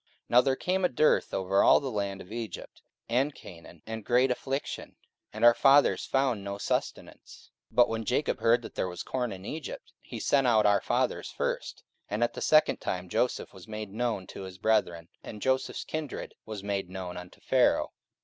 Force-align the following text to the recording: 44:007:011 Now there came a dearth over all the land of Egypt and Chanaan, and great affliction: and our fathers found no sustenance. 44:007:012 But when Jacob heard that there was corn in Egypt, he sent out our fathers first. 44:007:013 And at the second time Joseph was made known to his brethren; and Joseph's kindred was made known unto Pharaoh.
44:007:011 0.01 0.09
Now 0.31 0.41
there 0.41 0.55
came 0.55 0.83
a 0.85 0.89
dearth 0.89 1.31
over 1.31 1.61
all 1.63 1.79
the 1.79 1.91
land 1.91 2.21
of 2.21 2.31
Egypt 2.31 2.81
and 3.07 3.35
Chanaan, 3.35 3.81
and 3.85 4.03
great 4.03 4.31
affliction: 4.31 4.95
and 5.31 5.45
our 5.45 5.53
fathers 5.53 6.07
found 6.07 6.43
no 6.43 6.57
sustenance. 6.57 7.51
44:007:012 7.69 7.75
But 7.75 7.87
when 7.89 8.05
Jacob 8.05 8.39
heard 8.39 8.63
that 8.63 8.73
there 8.73 8.87
was 8.87 9.03
corn 9.03 9.31
in 9.31 9.45
Egypt, 9.45 9.93
he 9.99 10.19
sent 10.19 10.47
out 10.47 10.65
our 10.65 10.81
fathers 10.81 11.29
first. 11.29 11.83
44:007:013 12.07 12.07
And 12.15 12.23
at 12.23 12.33
the 12.33 12.41
second 12.41 12.77
time 12.77 13.09
Joseph 13.09 13.53
was 13.53 13.67
made 13.67 13.91
known 13.93 14.25
to 14.25 14.41
his 14.41 14.57
brethren; 14.57 15.07
and 15.23 15.39
Joseph's 15.39 15.83
kindred 15.83 16.33
was 16.47 16.63
made 16.63 16.89
known 16.89 17.15
unto 17.15 17.39
Pharaoh. 17.39 17.91